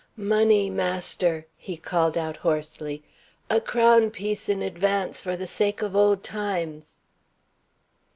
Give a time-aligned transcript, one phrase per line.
[0.17, 3.03] "Money, master!" he called out hoarsely.
[3.51, 6.97] "A crown piece in advance, for the sake of old times!"